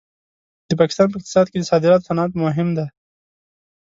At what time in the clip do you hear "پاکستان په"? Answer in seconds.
0.79-1.17